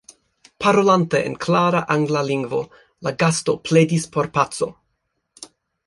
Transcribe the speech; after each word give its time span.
Parolante 0.63 1.19
en 1.27 1.35
klara 1.45 1.83
angla 1.97 2.25
lingvo, 2.31 2.63
la 3.09 3.15
gasto 3.25 3.57
pledis 3.69 4.09
por 4.17 4.31
paco. 4.39 4.73